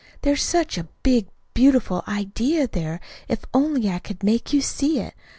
There's 0.23 0.41
such 0.41 0.79
a 0.79 0.87
big, 1.03 1.27
beautiful 1.53 2.03
idea 2.07 2.67
there, 2.67 2.99
if 3.27 3.45
only 3.53 3.87
I 3.87 3.99
could 3.99 4.23
make 4.23 4.51
you 4.51 4.59
see 4.59 4.99
it. 4.99 5.13